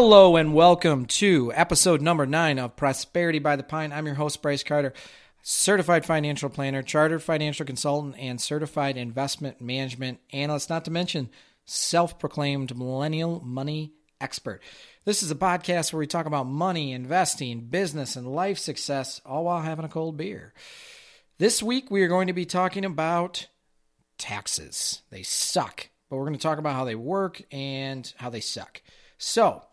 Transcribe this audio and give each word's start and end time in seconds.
Hello 0.00 0.36
and 0.36 0.54
welcome 0.54 1.06
to 1.06 1.52
episode 1.56 2.00
number 2.00 2.24
nine 2.24 2.60
of 2.60 2.76
Prosperity 2.76 3.40
by 3.40 3.56
the 3.56 3.64
Pint. 3.64 3.92
I'm 3.92 4.06
your 4.06 4.14
host, 4.14 4.40
Brice 4.40 4.62
Carter, 4.62 4.92
certified 5.42 6.06
financial 6.06 6.48
planner, 6.50 6.84
chartered 6.84 7.20
financial 7.20 7.66
consultant, 7.66 8.14
and 8.16 8.40
certified 8.40 8.96
investment 8.96 9.60
management 9.60 10.20
analyst, 10.32 10.70
not 10.70 10.84
to 10.84 10.92
mention 10.92 11.30
self 11.64 12.20
proclaimed 12.20 12.78
millennial 12.78 13.40
money 13.40 13.92
expert. 14.20 14.62
This 15.04 15.24
is 15.24 15.32
a 15.32 15.34
podcast 15.34 15.92
where 15.92 15.98
we 15.98 16.06
talk 16.06 16.26
about 16.26 16.46
money, 16.46 16.92
investing, 16.92 17.62
business, 17.62 18.14
and 18.14 18.32
life 18.32 18.58
success, 18.58 19.20
all 19.26 19.46
while 19.46 19.62
having 19.62 19.84
a 19.84 19.88
cold 19.88 20.16
beer. 20.16 20.54
This 21.38 21.60
week, 21.60 21.90
we 21.90 22.04
are 22.04 22.08
going 22.08 22.28
to 22.28 22.32
be 22.32 22.46
talking 22.46 22.84
about 22.84 23.48
taxes. 24.16 25.02
They 25.10 25.24
suck, 25.24 25.88
but 26.08 26.18
we're 26.18 26.26
going 26.26 26.38
to 26.38 26.40
talk 26.40 26.58
about 26.58 26.76
how 26.76 26.84
they 26.84 26.94
work 26.94 27.42
and 27.50 28.12
how 28.16 28.30
they 28.30 28.38
suck. 28.38 28.80
So, 29.20 29.64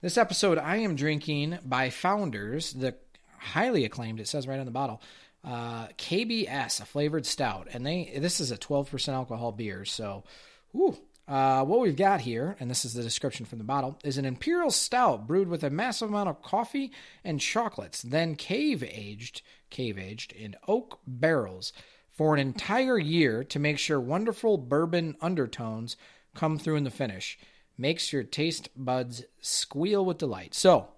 this 0.00 0.16
episode, 0.16 0.58
I 0.58 0.76
am 0.76 0.94
drinking 0.94 1.58
by 1.64 1.90
Founders, 1.90 2.72
the 2.72 2.94
highly 3.36 3.84
acclaimed, 3.84 4.20
it 4.20 4.28
says 4.28 4.46
right 4.46 4.60
on 4.60 4.64
the 4.64 4.70
bottle, 4.70 5.02
uh, 5.44 5.88
KBS, 5.98 6.80
a 6.80 6.84
flavored 6.84 7.26
stout. 7.26 7.66
And 7.72 7.84
they 7.84 8.12
this 8.16 8.38
is 8.38 8.52
a 8.52 8.56
12% 8.56 9.08
alcohol 9.08 9.50
beer. 9.50 9.84
So, 9.84 10.22
whew, 10.70 10.96
uh, 11.26 11.64
what 11.64 11.80
we've 11.80 11.96
got 11.96 12.20
here, 12.20 12.56
and 12.60 12.70
this 12.70 12.84
is 12.84 12.94
the 12.94 13.02
description 13.02 13.44
from 13.44 13.58
the 13.58 13.64
bottle, 13.64 13.98
is 14.04 14.18
an 14.18 14.24
imperial 14.24 14.70
stout 14.70 15.26
brewed 15.26 15.48
with 15.48 15.64
a 15.64 15.70
massive 15.70 16.08
amount 16.08 16.28
of 16.28 16.40
coffee 16.40 16.92
and 17.24 17.40
chocolates, 17.40 18.02
then 18.02 18.36
cave 18.36 18.84
aged, 18.84 19.42
cave 19.68 19.98
aged 19.98 20.30
in 20.30 20.54
oak 20.68 21.00
barrels 21.08 21.72
for 22.08 22.34
an 22.34 22.40
entire 22.40 23.00
year 23.00 23.42
to 23.42 23.58
make 23.58 23.80
sure 23.80 23.98
wonderful 23.98 24.58
bourbon 24.58 25.16
undertones 25.20 25.96
come 26.36 26.56
through 26.56 26.76
in 26.76 26.84
the 26.84 26.90
finish. 26.90 27.36
Makes 27.78 28.12
your 28.12 28.22
taste 28.22 28.68
buds 28.76 29.24
squeal 29.40 30.04
with 30.04 30.18
delight. 30.18 30.54
So, 30.54 30.88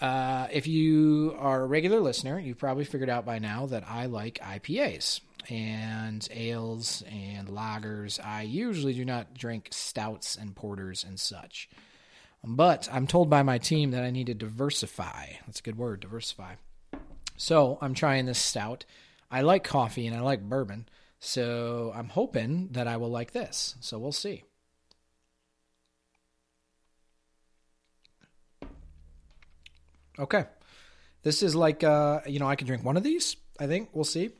uh, 0.00 0.48
if 0.52 0.66
you 0.66 1.34
are 1.38 1.62
a 1.62 1.66
regular 1.66 2.00
listener, 2.00 2.38
you've 2.38 2.58
probably 2.58 2.84
figured 2.84 3.08
out 3.08 3.24
by 3.24 3.38
now 3.38 3.66
that 3.66 3.84
I 3.88 4.06
like 4.06 4.38
IPAs 4.40 5.20
and 5.48 6.26
ales 6.30 7.02
and 7.10 7.48
lagers. 7.48 8.24
I 8.24 8.42
usually 8.42 8.92
do 8.92 9.04
not 9.04 9.34
drink 9.34 9.68
stouts 9.70 10.36
and 10.36 10.54
porters 10.54 11.04
and 11.04 11.18
such. 11.18 11.68
But 12.44 12.88
I'm 12.92 13.06
told 13.06 13.30
by 13.30 13.42
my 13.42 13.58
team 13.58 13.90
that 13.92 14.04
I 14.04 14.10
need 14.10 14.26
to 14.26 14.34
diversify. 14.34 15.32
That's 15.46 15.60
a 15.60 15.62
good 15.62 15.78
word, 15.78 16.00
diversify. 16.00 16.54
So 17.36 17.78
I'm 17.80 17.94
trying 17.94 18.26
this 18.26 18.38
stout. 18.38 18.84
I 19.30 19.42
like 19.42 19.64
coffee 19.64 20.06
and 20.06 20.16
I 20.16 20.20
like 20.20 20.48
bourbon. 20.48 20.88
So 21.18 21.92
I'm 21.94 22.08
hoping 22.08 22.68
that 22.72 22.86
I 22.86 22.98
will 22.98 23.10
like 23.10 23.32
this. 23.32 23.76
So 23.80 23.98
we'll 23.98 24.12
see. 24.12 24.44
Okay. 30.18 30.44
This 31.22 31.42
is 31.42 31.54
like, 31.54 31.82
uh, 31.82 32.20
you 32.26 32.38
know, 32.38 32.48
I 32.48 32.56
can 32.56 32.66
drink 32.66 32.84
one 32.84 32.96
of 32.96 33.02
these. 33.02 33.36
I 33.58 33.66
think 33.66 33.90
we'll 33.92 34.04
see. 34.04 34.30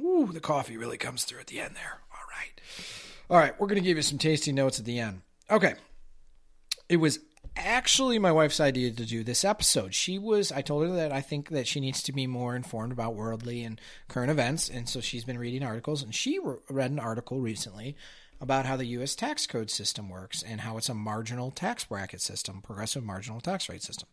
Ooh, 0.00 0.30
the 0.32 0.40
coffee 0.40 0.76
really 0.76 0.98
comes 0.98 1.24
through 1.24 1.40
at 1.40 1.46
the 1.48 1.60
end 1.60 1.74
there. 1.76 2.00
All 2.12 2.26
right. 2.30 2.60
All 3.30 3.38
right, 3.38 3.58
we're 3.58 3.66
going 3.66 3.82
to 3.82 3.86
give 3.86 3.96
you 3.96 4.02
some 4.02 4.18
tasty 4.18 4.52
notes 4.52 4.78
at 4.78 4.84
the 4.84 4.98
end. 4.98 5.22
Okay. 5.50 5.74
It 6.88 6.98
was 6.98 7.20
actually 7.56 8.18
my 8.18 8.32
wife's 8.32 8.60
idea 8.60 8.90
to 8.90 9.06
do 9.06 9.24
this 9.24 9.44
episode. 9.44 9.94
She 9.94 10.18
was, 10.18 10.52
I 10.52 10.62
told 10.62 10.86
her 10.86 10.94
that 10.96 11.12
I 11.12 11.20
think 11.20 11.50
that 11.50 11.66
she 11.66 11.80
needs 11.80 12.02
to 12.04 12.12
be 12.12 12.26
more 12.26 12.56
informed 12.56 12.92
about 12.92 13.14
worldly 13.14 13.62
and 13.62 13.80
current 14.08 14.30
events. 14.30 14.68
And 14.68 14.88
so 14.88 15.00
she's 15.00 15.24
been 15.24 15.38
reading 15.38 15.62
articles. 15.62 16.02
And 16.02 16.14
she 16.14 16.38
read 16.68 16.90
an 16.90 16.98
article 16.98 17.40
recently 17.40 17.96
about 18.40 18.66
how 18.66 18.76
the 18.76 18.86
U.S. 18.86 19.14
tax 19.14 19.46
code 19.46 19.70
system 19.70 20.08
works 20.08 20.42
and 20.42 20.60
how 20.60 20.76
it's 20.76 20.88
a 20.88 20.94
marginal 20.94 21.50
tax 21.50 21.84
bracket 21.84 22.20
system, 22.20 22.60
progressive 22.60 23.04
marginal 23.04 23.40
tax 23.40 23.68
rate 23.68 23.82
system. 23.82 24.08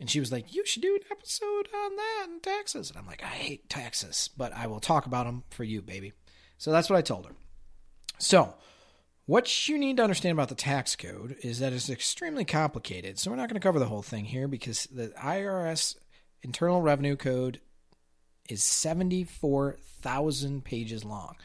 And 0.00 0.10
she 0.10 0.18
was 0.18 0.32
like, 0.32 0.52
You 0.54 0.64
should 0.64 0.80
do 0.82 0.94
an 0.94 1.02
episode 1.10 1.68
on 1.74 1.96
that 1.96 2.26
and 2.28 2.42
taxes. 2.42 2.88
And 2.90 2.98
I'm 2.98 3.06
like, 3.06 3.22
I 3.22 3.28
hate 3.28 3.68
taxes, 3.68 4.30
but 4.36 4.52
I 4.54 4.66
will 4.66 4.80
talk 4.80 5.06
about 5.06 5.26
them 5.26 5.44
for 5.50 5.62
you, 5.62 5.82
baby. 5.82 6.14
So 6.56 6.72
that's 6.72 6.90
what 6.90 6.96
I 6.96 7.02
told 7.02 7.26
her. 7.26 7.32
So, 8.18 8.54
what 9.26 9.68
you 9.68 9.78
need 9.78 9.98
to 9.98 10.02
understand 10.02 10.32
about 10.32 10.48
the 10.48 10.56
tax 10.56 10.96
code 10.96 11.36
is 11.42 11.60
that 11.60 11.72
it's 11.72 11.90
extremely 11.90 12.44
complicated. 12.44 13.18
So, 13.18 13.30
we're 13.30 13.36
not 13.36 13.48
going 13.48 13.60
to 13.60 13.66
cover 13.66 13.78
the 13.78 13.86
whole 13.86 14.02
thing 14.02 14.24
here 14.24 14.48
because 14.48 14.86
the 14.86 15.10
IRS 15.10 15.96
Internal 16.42 16.82
Revenue 16.82 17.14
Code 17.16 17.60
is 18.48 18.64
74,000 18.64 20.64
pages 20.64 21.04
long. 21.04 21.36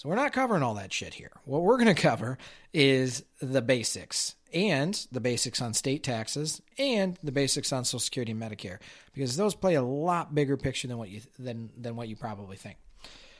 So, 0.00 0.08
we're 0.08 0.14
not 0.14 0.32
covering 0.32 0.62
all 0.62 0.72
that 0.76 0.94
shit 0.94 1.12
here. 1.12 1.30
What 1.44 1.60
we're 1.60 1.76
going 1.76 1.94
to 1.94 2.02
cover 2.02 2.38
is 2.72 3.22
the 3.42 3.60
basics 3.60 4.34
and 4.50 4.94
the 5.12 5.20
basics 5.20 5.60
on 5.60 5.74
state 5.74 6.02
taxes 6.02 6.62
and 6.78 7.18
the 7.22 7.32
basics 7.32 7.70
on 7.70 7.84
Social 7.84 7.98
Security 7.98 8.32
and 8.32 8.40
Medicare 8.40 8.78
because 9.12 9.36
those 9.36 9.54
play 9.54 9.74
a 9.74 9.82
lot 9.82 10.34
bigger 10.34 10.56
picture 10.56 10.88
than 10.88 10.96
what 10.96 11.10
you 11.10 11.20
than 11.38 11.68
than 11.76 11.96
what 11.96 12.08
you 12.08 12.16
probably 12.16 12.56
think. 12.56 12.78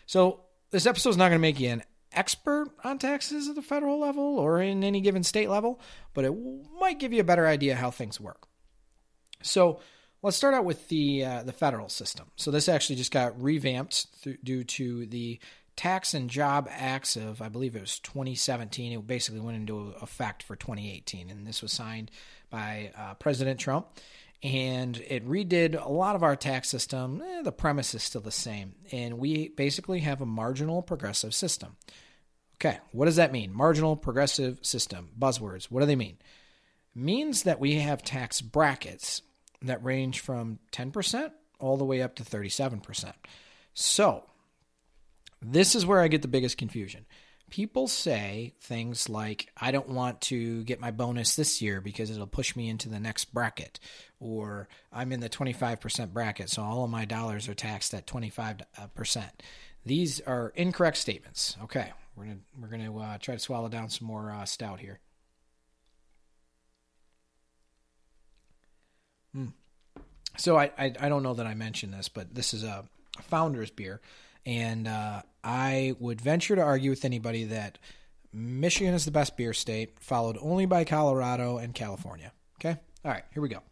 So 0.05 0.41
this 0.71 0.85
episode 0.85 1.09
is 1.09 1.17
not 1.17 1.31
going 1.31 1.39
to 1.39 1.43
make 1.43 1.59
you 1.59 1.71
an 1.71 1.83
expert 2.13 2.69
on 2.85 2.99
taxes 2.99 3.49
at 3.49 3.55
the 3.55 3.63
federal 3.63 3.99
level 3.99 4.39
or 4.39 4.61
in 4.61 4.85
any 4.85 5.01
given 5.01 5.23
state 5.23 5.49
level, 5.49 5.81
but 6.13 6.27
it 6.27 6.35
might 6.79 6.99
give 6.99 7.15
you 7.15 7.23
a 7.23 7.25
better 7.25 7.47
idea 7.47 7.75
how 7.75 7.91
things 7.91 8.21
work. 8.21 8.47
So 9.43 9.81
let's 10.23 10.37
start 10.37 10.53
out 10.53 10.67
with 10.67 10.89
the 10.89 11.25
uh, 11.25 11.43
the 11.43 11.55
federal 11.55 11.89
system. 11.89 12.31
So 12.37 12.51
this 12.51 12.69
actually 12.69 12.97
just 12.97 13.13
got 13.13 13.41
revamped 13.41 14.23
th- 14.23 14.39
due 14.45 14.65
to 14.65 15.07
the 15.07 15.41
Tax 15.81 16.13
and 16.13 16.29
Job 16.29 16.69
Acts 16.71 17.17
of, 17.17 17.41
I 17.41 17.49
believe 17.49 17.75
it 17.75 17.81
was 17.81 18.01
2017. 18.01 18.93
It 18.93 19.07
basically 19.07 19.41
went 19.41 19.57
into 19.57 19.95
effect 20.03 20.43
for 20.43 20.55
2018, 20.55 21.31
and 21.31 21.47
this 21.47 21.63
was 21.63 21.73
signed 21.73 22.11
by 22.51 22.93
uh, 22.95 23.15
President 23.15 23.59
Trump. 23.59 23.87
And 24.43 24.99
it 24.99 25.27
redid 25.27 25.83
a 25.83 25.89
lot 25.89 26.17
of 26.17 26.23
our 26.23 26.37
tax 26.37 26.69
system. 26.69 27.23
Eh, 27.27 27.41
the 27.41 27.51
premise 27.51 27.95
is 27.95 28.03
still 28.03 28.21
the 28.21 28.31
same, 28.31 28.75
and 28.93 29.19
we 29.19 29.49
basically 29.49 30.01
have 30.01 30.21
a 30.21 30.27
marginal 30.27 30.83
progressive 30.83 31.33
system. 31.33 31.79
Okay, 32.57 32.77
what 32.93 33.07
does 33.07 33.17
that 33.17 33.33
mean? 33.33 33.51
Marginal 33.51 33.97
progressive 33.97 34.59
system. 34.61 35.09
Buzzwords. 35.19 35.71
What 35.71 35.81
do 35.81 35.87
they 35.87 35.97
mean? 35.97 36.19
Means 36.95 37.45
that 37.45 37.59
we 37.59 37.77
have 37.77 38.03
tax 38.03 38.43
brackets 38.43 39.23
that 39.63 39.83
range 39.83 40.21
from 40.21 40.59
10% 40.73 41.31
all 41.59 41.79
the 41.79 41.87
way 41.87 42.03
up 42.03 42.17
to 42.17 42.23
37%. 42.23 43.15
So, 43.73 44.25
this 45.43 45.75
is 45.75 45.87
where 45.87 46.01
I 46.01 46.09
get 46.09 46.23
the 46.23 46.29
biggest 46.29 46.59
confusion. 46.59 47.07
People 47.51 47.89
say 47.89 48.55
things 48.61 49.09
like, 49.09 49.51
I 49.61 49.73
don't 49.73 49.89
want 49.89 50.21
to 50.23 50.63
get 50.65 50.81
my 50.81 50.93
bonus 50.93 51.35
this 51.35 51.61
year 51.61 51.81
because 51.81 52.11
it'll 52.11 52.29
push 52.29 52.55
me 52.55 52.69
into 52.69 52.89
the 52.89 53.01
next 53.01 53.35
bracket. 53.35 53.81
Or 54.21 54.69
I'm 54.93 55.11
in 55.11 55.21
the 55.21 55.29
25% 55.29 56.13
bracket, 56.13 56.49
so 56.49 56.63
all 56.63 56.85
of 56.85 56.91
my 56.91 57.05
dollars 57.05 57.49
are 57.49 57.55
taxed 57.55 57.93
at 57.93 58.07
25%. 58.07 59.31
These 59.85 60.21
are 60.21 60.53
incorrect 60.55 60.99
statements. 60.99 61.57
Okay, 61.65 61.93
we're 62.15 62.27
to 62.27 62.37
we're 62.61 62.69
gonna, 62.69 62.97
uh, 62.97 63.19
try 63.19 63.35
to 63.35 63.41
swallow 63.41 63.69
down 63.69 63.89
some 63.89 64.07
more 64.07 64.31
uh, 64.31 64.45
stout 64.45 64.79
here. 64.79 65.01
Hmm. 69.35 69.47
So 70.37 70.57
I, 70.57 70.71
I, 70.79 70.93
I 71.01 71.09
don't 71.09 71.23
know 71.23 71.35
that 71.35 71.47
I 71.47 71.55
mentioned 71.55 71.95
this, 71.95 72.09
but 72.09 72.35
this 72.35 72.55
is 72.55 72.63
a 72.63 72.85
Founders 73.23 73.71
beer. 73.71 74.01
And 74.47 74.89
uh, 74.89 75.23
I 75.45 75.95
would 75.99 76.21
venture 76.21 76.57
to 76.57 76.63
argue 76.63 76.91
with 76.91 77.05
anybody 77.05 77.45
that 77.45 77.79
Michigan 78.33 78.95
is 78.95 79.05
the 79.05 79.11
best 79.11 79.37
beer 79.37 79.53
state, 79.53 79.99
followed 80.01 80.39
only 80.41 80.67
by 80.67 80.85
Colorado 80.85 81.59
and 81.59 81.75
California. 81.75 82.33
Okay? 82.59 82.79
All 83.05 83.11
right, 83.11 83.25
here 83.33 83.43
we 83.43 83.49
go. 83.49 83.63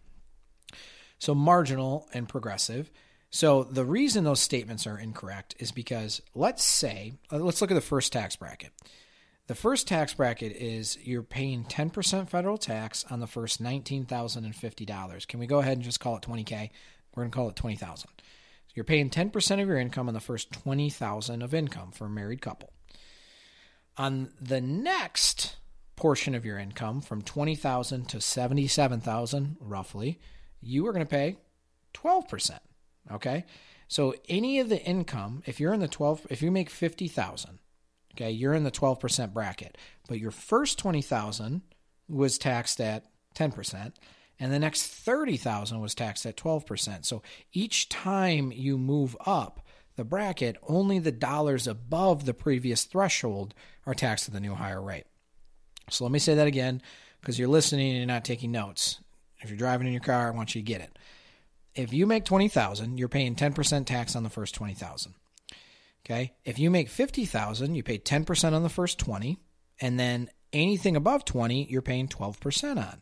So, 1.18 1.34
marginal 1.34 2.08
and 2.12 2.28
progressive. 2.28 2.90
So, 3.30 3.64
the 3.64 3.84
reason 3.84 4.24
those 4.24 4.40
statements 4.40 4.86
are 4.86 4.98
incorrect 4.98 5.54
is 5.58 5.72
because 5.72 6.22
let's 6.34 6.64
say, 6.64 7.14
uh, 7.30 7.38
let's 7.38 7.60
look 7.60 7.70
at 7.70 7.74
the 7.74 7.80
first 7.80 8.12
tax 8.12 8.36
bracket. 8.36 8.70
The 9.48 9.54
first 9.54 9.88
tax 9.88 10.12
bracket 10.12 10.52
is 10.52 10.98
you're 11.02 11.22
paying 11.22 11.64
10% 11.64 12.28
federal 12.28 12.58
tax 12.58 13.04
on 13.10 13.20
the 13.20 13.26
first 13.26 13.62
$19,050. 13.62 15.26
Can 15.26 15.40
we 15.40 15.46
go 15.46 15.58
ahead 15.58 15.78
and 15.78 15.82
just 15.82 16.00
call 16.00 16.16
it 16.16 16.22
20K? 16.22 16.70
We're 17.14 17.22
going 17.22 17.30
to 17.30 17.34
call 17.34 17.48
it 17.48 17.56
20,000. 17.56 18.10
You're 18.74 18.84
paying 18.84 19.10
10% 19.10 19.62
of 19.62 19.68
your 19.68 19.78
income 19.78 20.08
on 20.08 20.14
the 20.14 20.20
first 20.20 20.52
20,000 20.52 21.42
of 21.42 21.54
income 21.54 21.90
for 21.90 22.06
a 22.06 22.10
married 22.10 22.40
couple. 22.40 22.72
On 23.96 24.30
the 24.40 24.60
next 24.60 25.56
portion 25.96 26.34
of 26.34 26.44
your 26.44 26.58
income 26.58 27.00
from 27.00 27.22
20,000 27.22 28.08
to 28.08 28.20
77,000 28.20 29.56
roughly, 29.60 30.20
you 30.60 30.86
are 30.86 30.92
going 30.92 31.04
to 31.04 31.10
pay 31.10 31.36
12%, 31.94 32.58
okay? 33.10 33.44
So 33.88 34.14
any 34.28 34.60
of 34.60 34.68
the 34.68 34.80
income, 34.82 35.42
if 35.46 35.58
you're 35.58 35.74
in 35.74 35.80
the 35.80 35.88
12 35.88 36.26
if 36.30 36.42
you 36.42 36.50
make 36.50 36.70
50,000, 36.70 37.58
okay, 38.14 38.30
you're 38.30 38.54
in 38.54 38.64
the 38.64 38.70
12% 38.70 39.32
bracket, 39.32 39.76
but 40.06 40.20
your 40.20 40.30
first 40.30 40.78
20,000 40.78 41.62
was 42.08 42.38
taxed 42.38 42.80
at 42.80 43.06
10% 43.34 43.92
and 44.40 44.52
the 44.52 44.58
next 44.58 44.86
30,000 44.86 45.80
was 45.80 45.94
taxed 45.94 46.26
at 46.26 46.36
12%. 46.36 47.04
So 47.04 47.22
each 47.52 47.88
time 47.88 48.52
you 48.52 48.78
move 48.78 49.16
up 49.26 49.60
the 49.96 50.04
bracket, 50.04 50.56
only 50.68 50.98
the 50.98 51.12
dollars 51.12 51.66
above 51.66 52.24
the 52.24 52.34
previous 52.34 52.84
threshold 52.84 53.54
are 53.84 53.94
taxed 53.94 54.28
at 54.28 54.34
the 54.34 54.40
new 54.40 54.54
higher 54.54 54.80
rate. 54.80 55.06
So 55.90 56.04
let 56.04 56.12
me 56.12 56.18
say 56.18 56.34
that 56.34 56.46
again 56.46 56.82
because 57.20 57.38
you're 57.38 57.48
listening 57.48 57.88
and 57.88 57.98
you're 57.98 58.06
not 58.06 58.24
taking 58.24 58.52
notes. 58.52 59.00
If 59.40 59.50
you're 59.50 59.58
driving 59.58 59.86
in 59.86 59.92
your 59.92 60.02
car, 60.02 60.28
I 60.28 60.36
want 60.36 60.54
you 60.54 60.60
to 60.60 60.66
get 60.66 60.80
it. 60.80 60.96
If 61.74 61.92
you 61.92 62.06
make 62.06 62.24
20,000, 62.24 62.98
you're 62.98 63.08
paying 63.08 63.34
10% 63.34 63.86
tax 63.86 64.16
on 64.16 64.22
the 64.22 64.30
first 64.30 64.54
20,000. 64.54 65.14
Okay? 66.04 66.32
If 66.44 66.58
you 66.58 66.70
make 66.70 66.88
50,000, 66.88 67.74
you 67.74 67.82
pay 67.82 67.98
10% 67.98 68.52
on 68.52 68.62
the 68.62 68.68
first 68.68 68.98
20, 68.98 69.38
and 69.80 69.98
then 69.98 70.30
anything 70.52 70.96
above 70.96 71.24
20, 71.24 71.66
you're 71.70 71.82
paying 71.82 72.08
12% 72.08 72.76
on. 72.76 73.00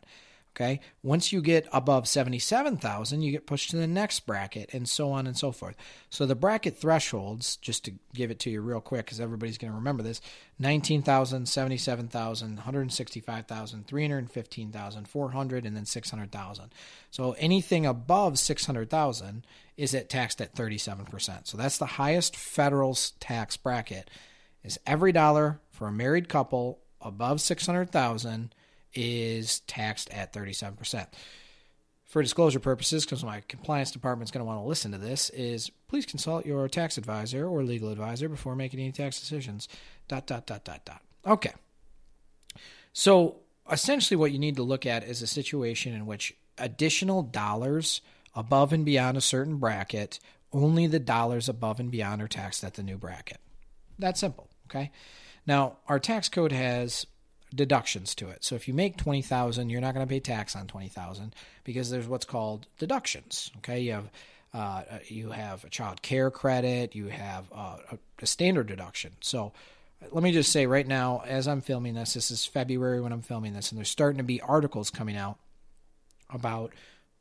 Okay. 0.59 0.79
Once 1.03 1.31
you 1.31 1.39
get 1.39 1.67
above 1.71 2.07
77,000, 2.07 3.21
you 3.21 3.31
get 3.31 3.45
pushed 3.45 3.69
to 3.69 3.77
the 3.77 3.85
next 3.85 4.21
bracket 4.21 4.73
and 4.73 4.89
so 4.89 5.11
on 5.11 5.27
and 5.27 5.37
so 5.37 5.51
forth. 5.51 5.75
So 6.09 6.25
the 6.25 6.33
bracket 6.33 6.75
thresholds, 6.75 7.57
just 7.57 7.85
to 7.85 7.93
give 8.15 8.31
it 8.31 8.39
to 8.39 8.49
you 8.49 8.61
real 8.61 8.81
quick, 8.81 9.05
because 9.05 9.21
everybody's 9.21 9.59
going 9.59 9.71
to 9.71 9.77
remember 9.77 10.01
this 10.01 10.19
19,000, 10.57 11.47
77,000, 11.47 12.55
165,000, 12.55 13.85
315,000, 13.85 15.07
400, 15.07 15.65
and 15.67 15.77
then 15.77 15.85
600,000. 15.85 16.73
So 17.11 17.33
anything 17.33 17.85
above 17.85 18.39
600,000 18.39 19.45
is 19.77 19.93
at 19.93 20.09
taxed 20.09 20.41
at 20.41 20.55
37%. 20.55 21.45
So 21.45 21.55
that's 21.55 21.77
the 21.77 21.85
highest 21.85 22.35
federal 22.35 22.97
tax 23.19 23.57
bracket 23.57 24.09
is 24.63 24.79
every 24.87 25.11
dollar 25.11 25.59
for 25.69 25.87
a 25.87 25.91
married 25.91 26.29
couple 26.29 26.79
above 26.99 27.41
600,000 27.41 28.55
is 28.97 29.59
taxed 29.61 30.09
at 30.11 30.33
37%. 30.33 31.07
For 32.05 32.21
disclosure 32.21 32.59
purposes, 32.59 33.05
because 33.05 33.23
my 33.23 33.41
compliance 33.47 33.91
department 33.91 34.27
is 34.27 34.31
going 34.31 34.39
to 34.39 34.45
want 34.45 34.61
to 34.61 34.67
listen 34.67 34.93
to 34.93 34.97
this, 34.97 35.29
is 35.31 35.69
please 35.87 36.05
consult 36.05 36.45
your 36.45 36.67
tax 36.69 36.97
advisor 36.97 37.45
or 37.45 37.63
legal 37.63 37.91
advisor 37.91 38.29
before 38.29 38.55
making 38.55 38.79
any 38.79 38.93
tax 38.93 39.19
decisions. 39.19 39.67
Dot, 40.07 40.25
dot, 40.25 40.47
dot, 40.47 40.63
dot, 40.63 40.85
dot. 40.85 41.01
Okay. 41.25 41.51
So 42.93 43.41
essentially, 43.69 44.17
what 44.17 44.31
you 44.31 44.39
need 44.39 44.55
to 44.55 44.63
look 44.63 44.85
at 44.85 45.03
is 45.03 45.21
a 45.21 45.27
situation 45.27 45.93
in 45.93 46.05
which 46.05 46.33
additional 46.57 47.23
dollars 47.23 48.01
above 48.33 48.71
and 48.71 48.85
beyond 48.85 49.17
a 49.17 49.21
certain 49.21 49.57
bracket, 49.57 50.19
only 50.53 50.87
the 50.87 50.99
dollars 50.99 51.49
above 51.49 51.79
and 51.79 51.91
beyond 51.91 52.21
are 52.21 52.27
taxed 52.27 52.63
at 52.63 52.75
the 52.75 52.83
new 52.83 52.97
bracket. 52.97 53.39
That 53.99 54.17
simple. 54.17 54.49
Okay. 54.69 54.91
Now, 55.45 55.77
our 55.87 55.99
tax 55.99 56.29
code 56.29 56.51
has 56.51 57.05
deductions 57.57 58.15
to 58.15 58.29
it. 58.29 58.43
So 58.45 58.55
if 58.55 58.67
you 58.67 58.73
make 58.73 58.95
20,000, 58.95 59.69
you're 59.69 59.81
not 59.81 59.93
going 59.93 60.05
to 60.05 60.09
pay 60.09 60.21
tax 60.21 60.55
on 60.55 60.67
20,000 60.67 61.35
because 61.65 61.89
there's 61.89 62.07
what's 62.07 62.25
called 62.25 62.67
deductions, 62.79 63.51
okay? 63.57 63.81
You 63.81 63.93
have 63.93 64.09
uh, 64.53 64.83
you 65.07 65.31
have 65.31 65.65
a 65.65 65.69
child 65.69 66.01
care 66.01 66.31
credit, 66.31 66.95
you 66.95 67.07
have 67.07 67.45
uh, 67.53 67.77
a, 68.21 68.25
standard 68.25 68.67
deduction. 68.67 69.11
So 69.19 69.51
let 70.11 70.23
me 70.23 70.31
just 70.31 70.51
say 70.53 70.65
right 70.65 70.87
now 70.87 71.21
as 71.27 71.47
I'm 71.47 71.61
filming 71.61 71.95
this, 71.95 72.13
this 72.13 72.31
is 72.31 72.45
February 72.45 73.01
when 73.01 73.11
I'm 73.11 73.21
filming 73.21 73.53
this 73.53 73.71
and 73.71 73.77
there's 73.77 73.89
starting 73.89 74.19
to 74.19 74.23
be 74.23 74.39
articles 74.39 74.89
coming 74.89 75.17
out 75.17 75.37
about 76.29 76.71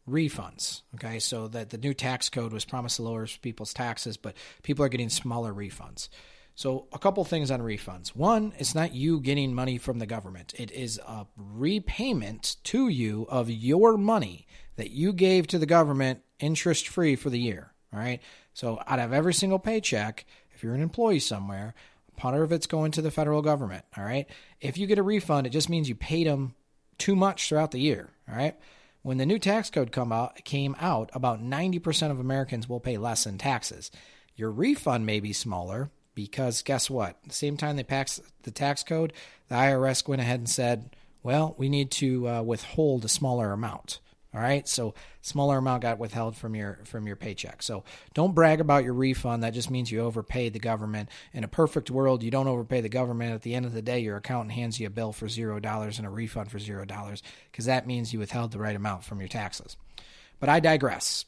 refunds. 0.08 0.82
Okay, 0.94 1.18
so 1.18 1.48
that 1.48 1.70
the 1.70 1.78
new 1.78 1.94
tax 1.94 2.30
code 2.30 2.52
was 2.52 2.64
promised 2.64 2.96
to 2.96 3.02
lower 3.02 3.26
people's 3.42 3.74
taxes, 3.74 4.16
but 4.16 4.34
people 4.62 4.84
are 4.84 4.88
getting 4.88 5.08
smaller 5.10 5.52
refunds. 5.52 6.08
So, 6.56 6.86
a 6.90 6.98
couple 6.98 7.22
things 7.24 7.50
on 7.50 7.60
refunds. 7.60 8.16
One, 8.16 8.54
it's 8.56 8.74
not 8.74 8.94
you 8.94 9.20
getting 9.20 9.54
money 9.54 9.76
from 9.76 9.98
the 9.98 10.06
government, 10.06 10.54
it 10.56 10.70
is 10.70 10.98
a 11.06 11.26
repayment 11.36 12.56
to 12.64 12.88
you 12.88 13.26
of 13.28 13.50
your 13.50 13.98
money 13.98 14.46
that 14.76 14.90
you 14.90 15.12
gave 15.12 15.46
to 15.48 15.58
the 15.58 15.66
government 15.66 16.22
interest 16.38 16.88
free 16.88 17.14
for 17.14 17.28
the 17.28 17.38
year. 17.38 17.72
All 17.92 17.98
right. 17.98 18.22
So, 18.54 18.80
out 18.86 18.98
of 18.98 19.12
every 19.12 19.34
single 19.34 19.58
paycheck, 19.58 20.24
if 20.50 20.62
you're 20.62 20.74
an 20.74 20.80
employee 20.80 21.18
somewhere, 21.18 21.74
a 22.08 22.18
part 22.18 22.40
of 22.40 22.50
it's 22.52 22.66
going 22.66 22.90
to 22.92 23.02
the 23.02 23.10
federal 23.10 23.42
government. 23.42 23.84
All 23.94 24.04
right. 24.04 24.26
If 24.58 24.78
you 24.78 24.86
get 24.86 24.98
a 24.98 25.02
refund, 25.02 25.46
it 25.46 25.50
just 25.50 25.68
means 25.68 25.90
you 25.90 25.94
paid 25.94 26.26
them 26.26 26.54
too 26.96 27.14
much 27.14 27.48
throughout 27.48 27.72
the 27.72 27.80
year. 27.80 28.08
All 28.30 28.34
right. 28.34 28.58
When 29.02 29.18
the 29.18 29.26
new 29.26 29.38
tax 29.38 29.68
code 29.68 29.92
come 29.92 30.10
out, 30.10 30.42
came 30.44 30.74
out, 30.80 31.10
about 31.12 31.42
90% 31.42 32.10
of 32.10 32.18
Americans 32.18 32.66
will 32.66 32.80
pay 32.80 32.96
less 32.96 33.26
in 33.26 33.36
taxes. 33.36 33.90
Your 34.34 34.50
refund 34.50 35.04
may 35.04 35.20
be 35.20 35.34
smaller, 35.34 35.90
because 36.16 36.62
guess 36.62 36.90
what? 36.90 37.16
The 37.24 37.34
same 37.34 37.56
time 37.56 37.76
they 37.76 37.84
passed 37.84 38.20
the 38.42 38.50
tax 38.50 38.82
code, 38.82 39.12
the 39.48 39.54
IRS 39.54 40.08
went 40.08 40.22
ahead 40.22 40.40
and 40.40 40.48
said, 40.48 40.96
well, 41.22 41.54
we 41.58 41.68
need 41.68 41.92
to 41.92 42.28
uh, 42.28 42.42
withhold 42.42 43.04
a 43.04 43.08
smaller 43.08 43.52
amount. 43.52 44.00
All 44.34 44.40
right, 44.42 44.68
so 44.68 44.92
smaller 45.22 45.56
amount 45.56 45.82
got 45.82 45.98
withheld 45.98 46.36
from 46.36 46.54
your 46.54 46.80
from 46.84 47.06
your 47.06 47.16
paycheck. 47.16 47.62
So 47.62 47.84
don't 48.12 48.34
brag 48.34 48.60
about 48.60 48.84
your 48.84 48.92
refund. 48.92 49.42
That 49.42 49.54
just 49.54 49.70
means 49.70 49.90
you 49.90 50.00
overpaid 50.00 50.52
the 50.52 50.58
government. 50.58 51.08
In 51.32 51.42
a 51.42 51.48
perfect 51.48 51.90
world, 51.90 52.22
you 52.22 52.30
don't 52.30 52.48
overpay 52.48 52.82
the 52.82 52.90
government. 52.90 53.32
At 53.32 53.42
the 53.42 53.54
end 53.54 53.64
of 53.64 53.72
the 53.72 53.80
day, 53.80 54.00
your 54.00 54.18
accountant 54.18 54.52
hands 54.52 54.78
you 54.78 54.88
a 54.88 54.90
bill 54.90 55.12
for 55.12 55.26
zero 55.26 55.58
dollars 55.58 55.96
and 55.96 56.06
a 56.06 56.10
refund 56.10 56.50
for 56.50 56.58
zero 56.58 56.84
dollars 56.84 57.22
because 57.50 57.64
that 57.64 57.86
means 57.86 58.12
you 58.12 58.18
withheld 58.18 58.52
the 58.52 58.58
right 58.58 58.76
amount 58.76 59.04
from 59.04 59.20
your 59.20 59.28
taxes. 59.28 59.78
But 60.38 60.50
I 60.50 60.60
digress. 60.60 61.24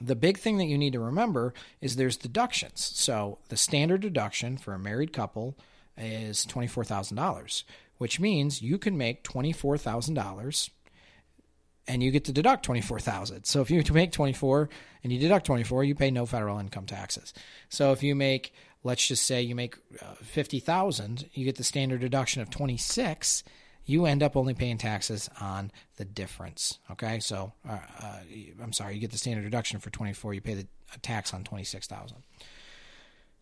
The 0.00 0.16
big 0.16 0.38
thing 0.38 0.58
that 0.58 0.66
you 0.66 0.78
need 0.78 0.92
to 0.94 1.00
remember 1.00 1.54
is 1.80 1.96
there's 1.96 2.16
deductions. 2.16 2.90
So 2.94 3.38
the 3.48 3.56
standard 3.56 4.00
deduction 4.00 4.56
for 4.56 4.74
a 4.74 4.78
married 4.78 5.12
couple 5.12 5.56
is 5.96 6.46
$24,000, 6.46 7.64
which 7.98 8.20
means 8.20 8.62
you 8.62 8.78
can 8.78 8.96
make 8.96 9.24
$24,000 9.24 10.70
and 11.86 12.02
you 12.02 12.10
get 12.10 12.24
to 12.24 12.32
deduct 12.32 12.64
24,000. 12.64 13.44
So 13.44 13.60
if 13.60 13.70
you 13.70 13.82
make 13.92 14.12
24 14.12 14.68
and 15.02 15.12
you 15.12 15.18
deduct 15.18 15.46
24, 15.46 15.84
you 15.84 15.94
pay 15.94 16.10
no 16.10 16.26
federal 16.26 16.58
income 16.58 16.86
taxes. 16.86 17.32
So 17.68 17.92
if 17.92 18.02
you 18.02 18.14
make 18.14 18.52
let's 18.84 19.06
just 19.06 19.26
say 19.26 19.42
you 19.42 19.54
make 19.54 19.76
uh, 20.00 20.14
50,000, 20.20 21.30
you 21.32 21.44
get 21.44 21.56
the 21.56 21.64
standard 21.64 22.02
deduction 22.02 22.42
of 22.42 22.50
26 22.50 23.42
you 23.84 24.06
end 24.06 24.22
up 24.22 24.36
only 24.36 24.54
paying 24.54 24.78
taxes 24.78 25.28
on 25.40 25.70
the 25.96 26.04
difference. 26.04 26.78
Okay, 26.90 27.20
so 27.20 27.52
uh, 27.68 27.78
uh, 28.00 28.18
I'm 28.62 28.72
sorry, 28.72 28.94
you 28.94 29.00
get 29.00 29.10
the 29.10 29.18
standard 29.18 29.42
deduction 29.42 29.80
for 29.80 29.90
24, 29.90 30.34
you 30.34 30.40
pay 30.40 30.54
the 30.54 30.66
tax 31.02 31.34
on 31.34 31.44
26,000. 31.44 32.16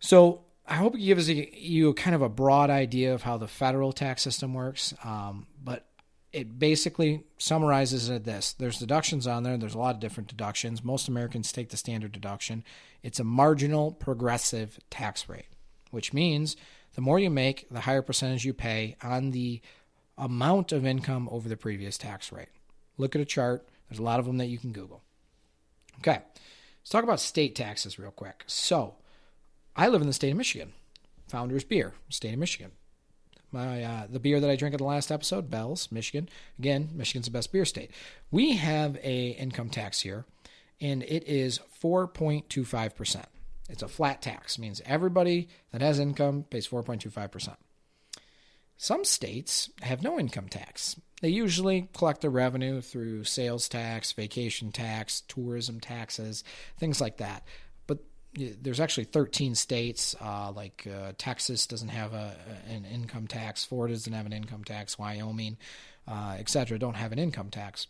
So 0.01 0.43
I 0.67 0.75
hope 0.75 0.95
it 0.95 1.01
gives 1.01 1.29
you 1.29 1.95
kind 1.95 2.15
of 2.15 2.23
a 2.23 2.29
broad 2.29 2.71
idea 2.71 3.15
of 3.15 3.23
how 3.23 3.37
the 3.37 3.49
federal 3.49 3.93
tax 3.93 4.23
system 4.23 4.55
works. 4.55 4.95
Um, 5.05 5.47
but 5.63 5.87
it 6.33 6.59
basically 6.59 7.25
summarizes 7.37 8.09
it 8.09 8.25
this 8.25 8.55
there's 8.55 8.79
deductions 8.79 9.27
on 9.27 9.43
there 9.43 9.59
there's 9.59 9.75
a 9.75 9.79
lot 9.79 9.95
of 9.95 10.01
different 10.01 10.29
deductions 10.29 10.83
most 10.83 11.09
americans 11.09 11.53
take 11.53 11.69
the 11.69 11.77
standard 11.77 12.11
deduction 12.11 12.65
it's 13.03 13.21
a 13.21 13.25
marginal 13.25 13.93
progressive 13.93 14.79
tax 14.89 15.29
rate 15.29 15.49
which 15.91 16.13
means 16.13 16.57
the 16.95 17.01
more 17.01 17.19
you 17.19 17.31
make 17.31 17.69
the 17.71 17.81
higher 17.81 18.03
percentage 18.03 18.45
you 18.45 18.55
pay 18.55 18.97
on 19.03 19.31
the 19.31 19.61
amount 20.19 20.73
of 20.73 20.87
income 20.87 21.29
over 21.31 21.49
the 21.49 21.57
previous 21.57 21.99
tax 21.99 22.33
rate. 22.33 22.49
Look 22.99 23.15
at 23.15 23.21
a 23.21 23.27
chart. 23.27 23.67
There's 23.89 23.99
a 23.99 24.03
lot 24.03 24.21
of 24.21 24.27
them 24.27 24.39
that 24.39 24.47
you 24.47 24.59
can 24.59 24.73
Google. 24.73 25.03
Okay, 25.99 26.21
let's 26.81 26.91
talk 26.91 27.05
about 27.05 27.21
state 27.21 27.55
taxes 27.55 27.99
real 27.99 28.11
quick. 28.11 28.45
So, 28.47 28.95
I 29.77 29.89
live 29.89 30.01
in 30.01 30.07
the 30.07 30.13
state 30.13 30.31
of 30.31 30.37
Michigan. 30.37 30.73
Founders 31.29 31.65
Beer, 31.65 31.95
state 32.09 32.35
of 32.35 32.39
Michigan. 32.39 32.73
My 33.51 33.83
uh, 33.83 34.07
the 34.09 34.19
beer 34.19 34.41
that 34.41 34.51
I 34.51 34.57
drank 34.57 34.75
in 34.75 34.79
the 34.79 34.85
last 34.85 35.13
episode, 35.13 35.51
Bell's, 35.51 35.93
Michigan. 35.93 36.29
Again, 36.59 36.89
Michigan's 36.95 37.27
the 37.27 37.33
best 37.33 37.53
beer 37.53 37.67
state. 37.67 37.91
We 38.31 38.57
have 38.57 38.97
a 39.03 39.31
income 39.31 39.69
tax 39.69 40.01
here, 40.01 40.25
and 40.81 41.03
it 41.03 41.25
is 41.29 41.61
4.25 41.83 42.97
percent. 42.97 43.27
It's 43.69 43.83
a 43.83 43.89
flat 43.89 44.23
tax, 44.23 44.59
means 44.59 44.81
everybody 44.87 45.49
that 45.71 45.83
has 45.83 45.99
income 45.99 46.45
pays 46.49 46.67
4.25 46.67 47.31
percent. 47.31 47.59
Some 48.77 49.05
states 49.05 49.71
have 49.83 50.03
no 50.03 50.19
income 50.19 50.49
tax. 50.49 50.97
They 51.23 51.29
usually 51.29 51.89
collect 51.97 52.21
their 52.21 52.31
revenue 52.31 52.81
through 52.81 53.25
sales 53.25 53.69
tax, 53.69 54.11
vacation 54.11 54.73
tax, 54.73 55.23
tourism 55.29 55.79
taxes, 55.79 56.43
things 56.79 57.01
like 57.01 57.19
that. 57.19 57.45
But 57.87 57.99
there's 58.35 58.81
actually 58.81 59.05
13 59.05 59.55
states, 59.55 60.17
uh, 60.21 60.51
like 60.51 60.85
uh, 60.93 61.13
Texas 61.17 61.69
doesn't 61.69 61.91
have 61.91 62.13
a, 62.13 62.35
an 62.69 62.85
income 62.85 63.29
tax, 63.29 63.65
Florida 63.65 63.95
doesn't 63.95 64.13
have 64.13 64.27
an 64.27 64.33
income 64.33 64.65
tax, 64.65 64.99
Wyoming, 64.99 65.59
uh, 66.09 66.35
etc., 66.39 66.77
don't 66.77 66.97
have 66.97 67.13
an 67.13 67.21
income 67.21 67.51
tax. 67.51 67.87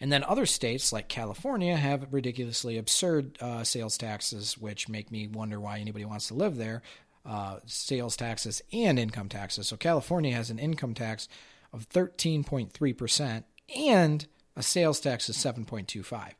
And 0.00 0.12
then 0.12 0.22
other 0.22 0.46
states 0.46 0.92
like 0.92 1.08
California 1.08 1.76
have 1.76 2.12
ridiculously 2.12 2.78
absurd 2.78 3.38
uh, 3.40 3.64
sales 3.64 3.98
taxes, 3.98 4.56
which 4.56 4.88
make 4.88 5.10
me 5.10 5.26
wonder 5.26 5.58
why 5.58 5.78
anybody 5.78 6.04
wants 6.04 6.28
to 6.28 6.34
live 6.34 6.56
there 6.56 6.82
uh, 7.24 7.58
sales 7.66 8.16
taxes 8.16 8.62
and 8.72 8.98
income 8.98 9.28
taxes. 9.28 9.68
So 9.68 9.76
California 9.76 10.34
has 10.34 10.50
an 10.50 10.58
income 10.58 10.94
tax 10.94 11.28
of 11.72 11.88
13.3% 11.88 13.44
and 13.76 14.26
a 14.56 14.62
sales 14.62 15.00
tax 15.00 15.28
of 15.28 15.34
7.25. 15.34 16.32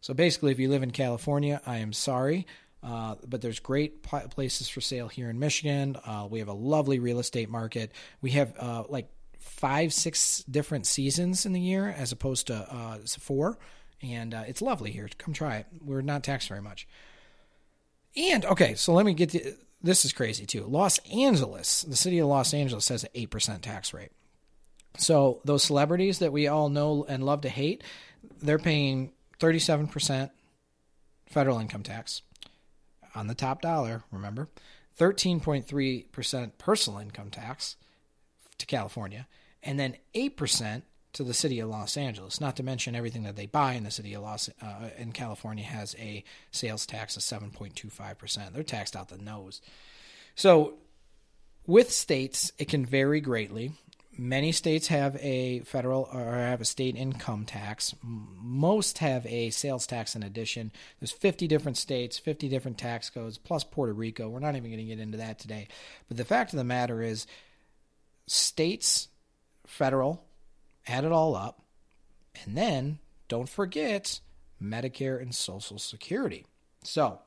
So 0.00 0.14
basically, 0.14 0.52
if 0.52 0.58
you 0.58 0.68
live 0.68 0.82
in 0.82 0.90
California, 0.90 1.60
I 1.66 1.78
am 1.78 1.92
sorry. 1.92 2.46
Uh, 2.82 3.16
but 3.26 3.42
there's 3.42 3.60
great 3.60 4.02
places 4.02 4.68
for 4.68 4.80
sale 4.80 5.08
here 5.08 5.28
in 5.28 5.38
Michigan. 5.38 5.96
Uh, 6.04 6.26
we 6.30 6.38
have 6.38 6.48
a 6.48 6.54
lovely 6.54 6.98
real 6.98 7.18
estate 7.18 7.50
market. 7.50 7.92
We 8.22 8.30
have 8.30 8.54
uh, 8.58 8.84
like 8.88 9.08
five, 9.38 9.92
six 9.92 10.42
different 10.50 10.86
seasons 10.86 11.44
in 11.44 11.52
the 11.52 11.60
year 11.60 11.94
as 11.96 12.12
opposed 12.12 12.46
to 12.46 12.54
uh, 12.54 12.98
four. 13.18 13.58
And 14.02 14.32
uh, 14.32 14.44
it's 14.46 14.62
lovely 14.62 14.90
here. 14.90 15.08
Come 15.18 15.34
try 15.34 15.56
it. 15.56 15.66
We're 15.84 16.00
not 16.00 16.24
taxed 16.24 16.48
very 16.48 16.62
much. 16.62 16.88
And 18.16 18.46
okay, 18.46 18.74
so 18.74 18.94
let 18.94 19.04
me 19.04 19.12
get 19.12 19.30
to 19.30 19.54
this 19.82 20.04
is 20.04 20.12
crazy 20.12 20.46
too. 20.46 20.64
Los 20.64 20.98
Angeles, 21.10 21.82
the 21.82 21.96
city 21.96 22.18
of 22.18 22.28
Los 22.28 22.52
Angeles 22.54 22.88
has 22.88 23.04
an 23.04 23.10
8% 23.14 23.60
tax 23.60 23.94
rate. 23.94 24.12
So 24.98 25.40
those 25.44 25.62
celebrities 25.62 26.18
that 26.18 26.32
we 26.32 26.48
all 26.48 26.68
know 26.68 27.06
and 27.08 27.24
love 27.24 27.42
to 27.42 27.48
hate, 27.48 27.82
they're 28.42 28.58
paying 28.58 29.12
37% 29.38 30.30
federal 31.26 31.58
income 31.58 31.82
tax 31.82 32.22
on 33.14 33.26
the 33.26 33.34
top 33.34 33.62
dollar, 33.62 34.02
remember? 34.10 34.48
13.3% 34.98 36.50
personal 36.58 36.98
income 36.98 37.30
tax 37.30 37.76
to 38.58 38.66
California, 38.66 39.26
and 39.62 39.78
then 39.78 39.96
8% 40.14 40.82
to 41.12 41.24
the 41.24 41.34
city 41.34 41.60
of 41.60 41.68
Los 41.68 41.96
Angeles. 41.96 42.40
Not 42.40 42.56
to 42.56 42.62
mention 42.62 42.94
everything 42.94 43.24
that 43.24 43.36
they 43.36 43.46
buy 43.46 43.74
in 43.74 43.84
the 43.84 43.90
city 43.90 44.14
of 44.14 44.22
Los 44.22 44.48
uh, 44.62 44.90
in 44.96 45.12
California 45.12 45.64
has 45.64 45.96
a 45.98 46.24
sales 46.50 46.86
tax 46.86 47.16
of 47.16 47.22
7.25%. 47.22 48.52
They're 48.52 48.62
taxed 48.62 48.96
out 48.96 49.08
the 49.08 49.18
nose. 49.18 49.60
So 50.34 50.74
with 51.66 51.90
states, 51.90 52.52
it 52.58 52.68
can 52.68 52.86
vary 52.86 53.20
greatly. 53.20 53.72
Many 54.16 54.52
states 54.52 54.88
have 54.88 55.16
a 55.16 55.60
federal 55.60 56.08
or 56.12 56.34
have 56.34 56.60
a 56.60 56.64
state 56.64 56.96
income 56.96 57.46
tax. 57.46 57.94
Most 58.02 58.98
have 58.98 59.24
a 59.26 59.50
sales 59.50 59.86
tax 59.86 60.14
in 60.14 60.22
addition. 60.22 60.72
There's 60.98 61.12
50 61.12 61.46
different 61.46 61.78
states, 61.78 62.18
50 62.18 62.48
different 62.48 62.76
tax 62.76 63.08
codes, 63.08 63.38
plus 63.38 63.64
Puerto 63.64 63.92
Rico. 63.92 64.28
We're 64.28 64.40
not 64.40 64.56
even 64.56 64.70
going 64.70 64.78
to 64.78 64.84
get 64.84 65.00
into 65.00 65.18
that 65.18 65.38
today. 65.38 65.68
But 66.08 66.16
the 66.16 66.24
fact 66.24 66.52
of 66.52 66.58
the 66.58 66.64
matter 66.64 67.02
is, 67.02 67.26
states, 68.26 69.08
federal, 69.66 70.24
add 70.86 71.04
it 71.04 71.12
all 71.12 71.36
up. 71.36 71.62
And 72.44 72.56
then 72.56 72.98
don't 73.28 73.48
forget 73.48 74.20
Medicare 74.62 75.20
and 75.20 75.34
Social 75.34 75.78
Security. 75.78 76.46
So, 76.82 77.20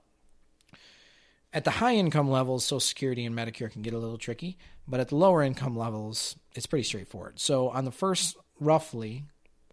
at 1.54 1.64
the 1.64 1.72
high 1.72 1.96
income 1.96 2.30
levels, 2.30 2.66
Social 2.66 2.80
Security 2.80 3.26
and 3.26 3.36
Medicare 3.36 3.72
can 3.72 3.84
get 3.84 3.94
a 3.94 4.00
little 4.00 4.18
tricky, 4.18 4.58
but 4.88 5.00
at 5.00 5.10
the 5.10 5.16
lower 5.16 5.44
income 5.44 5.78
levels, 5.78 6.36
it's 6.56 6.66
pretty 6.66 6.84
straightforward. 6.84 7.40
So, 7.40 7.70
on 7.70 7.86
the 7.86 7.92
first 7.92 8.38
roughly 8.60 9.26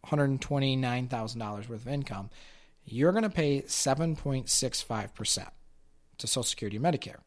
$129,000 0.07 1.69
worth 1.69 1.71
of 1.71 1.89
income, 1.89 2.31
you're 2.85 3.13
going 3.13 3.23
to 3.23 3.31
pay 3.31 3.63
7.65% 3.63 5.47
to 6.19 6.27
Social 6.27 6.43
Security 6.43 6.77
and 6.77 6.85
Medicare. 6.85 7.21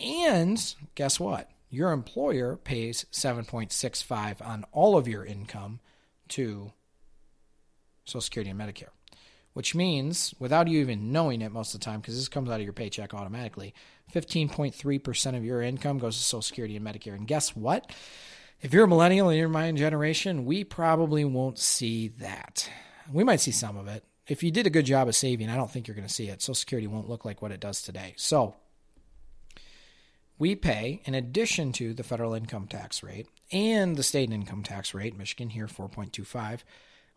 And 0.00 0.74
guess 0.94 1.18
what? 1.18 1.50
Your 1.70 1.92
employer 1.92 2.56
pays 2.56 3.04
7.65 3.12 4.46
on 4.46 4.64
all 4.72 4.96
of 4.96 5.06
your 5.06 5.24
income 5.24 5.80
to 6.28 6.72
Social 8.04 8.20
Security 8.20 8.50
and 8.50 8.60
Medicare, 8.60 8.90
which 9.52 9.74
means 9.74 10.34
without 10.38 10.68
you 10.68 10.80
even 10.80 11.12
knowing 11.12 11.42
it 11.42 11.52
most 11.52 11.74
of 11.74 11.80
the 11.80 11.84
time, 11.84 12.00
because 12.00 12.16
this 12.16 12.28
comes 12.28 12.48
out 12.48 12.60
of 12.60 12.64
your 12.64 12.72
paycheck 12.72 13.12
automatically, 13.12 13.74
15.3% 14.14 15.36
of 15.36 15.44
your 15.44 15.60
income 15.60 15.98
goes 15.98 16.16
to 16.16 16.22
Social 16.22 16.42
Security 16.42 16.76
and 16.76 16.86
Medicare. 16.86 17.14
And 17.14 17.26
guess 17.26 17.54
what? 17.54 17.92
If 18.60 18.72
you're 18.72 18.84
a 18.84 18.88
millennial 18.88 19.28
and 19.28 19.38
you're 19.38 19.48
my 19.48 19.70
generation, 19.72 20.44
we 20.44 20.64
probably 20.64 21.24
won't 21.24 21.58
see 21.58 22.08
that. 22.18 22.68
We 23.12 23.24
might 23.24 23.40
see 23.40 23.52
some 23.52 23.76
of 23.76 23.88
it. 23.88 24.04
If 24.26 24.42
you 24.42 24.50
did 24.50 24.66
a 24.66 24.70
good 24.70 24.84
job 24.86 25.08
of 25.08 25.14
saving, 25.16 25.48
I 25.48 25.56
don't 25.56 25.70
think 25.70 25.86
you're 25.86 25.94
going 25.94 26.08
to 26.08 26.12
see 26.12 26.28
it. 26.28 26.42
Social 26.42 26.54
Security 26.54 26.86
won't 26.86 27.08
look 27.08 27.24
like 27.24 27.40
what 27.40 27.52
it 27.52 27.60
does 27.60 27.82
today. 27.82 28.14
So 28.16 28.56
we 30.38 30.54
pay, 30.54 31.02
in 31.04 31.14
addition 31.14 31.72
to 31.72 31.94
the 31.94 32.02
federal 32.02 32.34
income 32.34 32.66
tax 32.66 33.02
rate 33.02 33.26
and 33.52 33.96
the 33.96 34.02
state 34.02 34.30
income 34.30 34.62
tax 34.62 34.94
rate, 34.94 35.16
Michigan 35.16 35.50
here 35.50 35.66
4.25, 35.66 36.60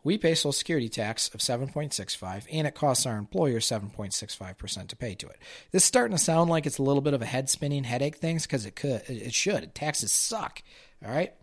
we 0.04 0.18
pay 0.18 0.34
Social 0.34 0.52
Security 0.52 0.90
tax 0.90 1.30
of 1.34 1.42
7.65, 1.42 2.48
and 2.52 2.66
it 2.66 2.74
costs 2.74 3.06
our 3.06 3.18
employer 3.18 3.60
7.65% 3.60 4.88
to 4.88 4.96
pay 4.96 5.14
to 5.14 5.28
it. 5.28 5.38
This 5.72 5.84
is 5.84 5.88
starting 5.88 6.18
to 6.18 6.24
sound 6.24 6.50
like 6.50 6.66
it's 6.66 6.80
a 6.80 6.84
little 6.84 7.02
bit 7.02 7.14
of 7.14 7.22
a 7.22 7.26
head 7.26 7.50
spinning 7.50 7.84
headache 7.84 8.18
things 8.18 8.44
because 8.44 8.66
it 8.66 8.76
could, 8.76 9.04
it 9.08 9.34
should. 9.34 9.76
Taxes 9.76 10.12
suck. 10.12 10.64
All 11.06 11.12
right. 11.12 11.34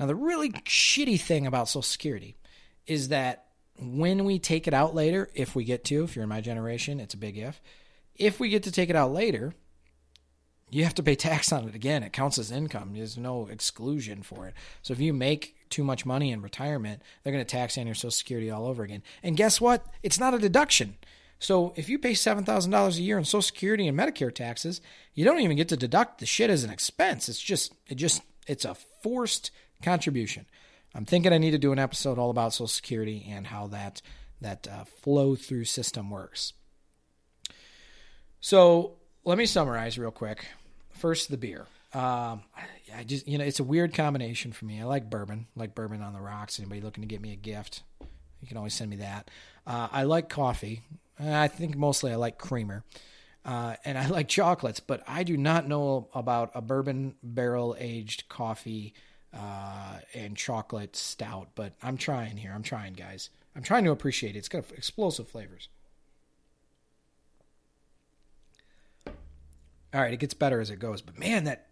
Now 0.00 0.06
the 0.06 0.16
really 0.16 0.50
shitty 0.50 1.20
thing 1.20 1.46
about 1.46 1.68
Social 1.68 1.82
Security 1.82 2.36
is 2.86 3.08
that 3.08 3.46
when 3.78 4.24
we 4.24 4.40
take 4.40 4.66
it 4.66 4.74
out 4.74 4.94
later, 4.94 5.30
if 5.34 5.54
we 5.54 5.64
get 5.64 5.84
to, 5.84 6.04
if 6.04 6.16
you're 6.16 6.24
in 6.24 6.28
my 6.28 6.40
generation, 6.40 6.98
it's 6.98 7.14
a 7.14 7.18
big 7.18 7.38
if. 7.38 7.60
If 8.16 8.40
we 8.40 8.48
get 8.48 8.64
to 8.64 8.72
take 8.72 8.90
it 8.90 8.96
out 8.96 9.12
later, 9.12 9.54
you 10.74 10.82
have 10.82 10.94
to 10.94 11.04
pay 11.04 11.14
tax 11.14 11.52
on 11.52 11.68
it 11.68 11.74
again. 11.76 12.02
It 12.02 12.12
counts 12.12 12.36
as 12.36 12.50
income. 12.50 12.94
There's 12.94 13.16
no 13.16 13.46
exclusion 13.46 14.24
for 14.24 14.48
it. 14.48 14.54
So 14.82 14.92
if 14.92 14.98
you 14.98 15.12
make 15.12 15.54
too 15.70 15.84
much 15.84 16.04
money 16.04 16.32
in 16.32 16.42
retirement, 16.42 17.00
they're 17.22 17.32
going 17.32 17.44
to 17.44 17.48
tax 17.50 17.78
on 17.78 17.86
your 17.86 17.94
Social 17.94 18.10
Security 18.10 18.50
all 18.50 18.66
over 18.66 18.82
again. 18.82 19.04
And 19.22 19.36
guess 19.36 19.60
what? 19.60 19.86
It's 20.02 20.18
not 20.18 20.34
a 20.34 20.38
deduction. 20.40 20.96
So 21.38 21.74
if 21.76 21.88
you 21.88 21.96
pay 21.96 22.10
$7,000 22.10 22.98
a 22.98 23.02
year 23.02 23.16
in 23.16 23.24
Social 23.24 23.42
Security 23.42 23.86
and 23.86 23.96
Medicare 23.96 24.34
taxes, 24.34 24.80
you 25.14 25.24
don't 25.24 25.38
even 25.38 25.56
get 25.56 25.68
to 25.68 25.76
deduct 25.76 26.18
the 26.18 26.26
shit 26.26 26.50
as 26.50 26.64
an 26.64 26.70
expense. 26.70 27.28
It's 27.28 27.40
just 27.40 27.72
it 27.86 27.94
just 27.94 28.22
it's 28.48 28.64
a 28.64 28.74
forced 28.74 29.52
contribution. 29.80 30.44
I'm 30.92 31.04
thinking 31.04 31.32
I 31.32 31.38
need 31.38 31.52
to 31.52 31.58
do 31.58 31.70
an 31.70 31.78
episode 31.78 32.18
all 32.18 32.30
about 32.30 32.52
Social 32.52 32.66
Security 32.66 33.24
and 33.30 33.46
how 33.46 33.68
that 33.68 34.02
that 34.40 34.66
uh, 34.66 34.84
flow 34.84 35.36
through 35.36 35.66
system 35.66 36.10
works. 36.10 36.52
So 38.40 38.96
let 39.24 39.38
me 39.38 39.46
summarize 39.46 39.98
real 39.98 40.10
quick. 40.10 40.44
First, 40.94 41.30
the 41.30 41.36
beer. 41.36 41.66
Um, 41.92 42.42
I 42.96 43.04
just 43.04 43.28
you 43.28 43.38
know 43.38 43.44
it's 43.44 43.60
a 43.60 43.64
weird 43.64 43.94
combination 43.94 44.52
for 44.52 44.64
me. 44.64 44.80
I 44.80 44.84
like 44.84 45.10
bourbon, 45.10 45.46
like 45.54 45.74
bourbon 45.74 46.02
on 46.02 46.12
the 46.12 46.20
rocks. 46.20 46.58
Anybody 46.58 46.80
looking 46.80 47.02
to 47.02 47.08
get 47.08 47.20
me 47.20 47.32
a 47.32 47.36
gift, 47.36 47.82
you 48.40 48.48
can 48.48 48.56
always 48.56 48.74
send 48.74 48.90
me 48.90 48.96
that. 48.96 49.30
Uh, 49.66 49.88
I 49.92 50.04
like 50.04 50.28
coffee. 50.28 50.82
I 51.20 51.48
think 51.48 51.76
mostly 51.76 52.12
I 52.12 52.16
like 52.16 52.38
creamer. 52.38 52.84
Uh, 53.44 53.76
and 53.84 53.98
I 53.98 54.06
like 54.06 54.28
chocolates, 54.28 54.80
but 54.80 55.02
I 55.06 55.22
do 55.22 55.36
not 55.36 55.68
know 55.68 56.08
about 56.14 56.50
a 56.54 56.62
bourbon 56.62 57.14
barrel 57.22 57.76
aged 57.78 58.28
coffee 58.28 58.94
uh, 59.34 59.98
and 60.14 60.36
chocolate 60.36 60.96
stout. 60.96 61.50
But 61.54 61.74
I'm 61.82 61.96
trying 61.96 62.38
here. 62.38 62.52
I'm 62.54 62.62
trying, 62.62 62.94
guys. 62.94 63.30
I'm 63.54 63.62
trying 63.62 63.84
to 63.84 63.90
appreciate 63.90 64.34
it. 64.34 64.38
It's 64.38 64.48
got 64.48 64.64
explosive 64.72 65.28
flavors. 65.28 65.68
All 69.94 70.00
right, 70.00 70.12
it 70.12 70.20
gets 70.20 70.34
better 70.34 70.60
as 70.60 70.70
it 70.70 70.78
goes. 70.78 71.00
But 71.00 71.18
man, 71.18 71.44
that 71.44 71.68